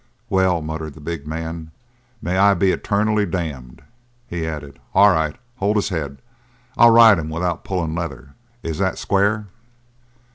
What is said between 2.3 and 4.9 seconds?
I be eternally damned!" He added: